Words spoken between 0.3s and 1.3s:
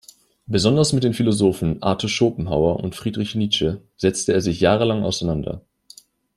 Besonders mit den